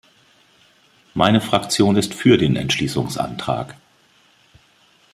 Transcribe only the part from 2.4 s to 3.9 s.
Entschließungsantrag.